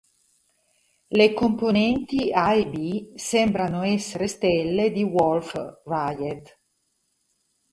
[1.17, 6.57] Le componenti A e B sembrano essere stelle di Wolf-Rayet.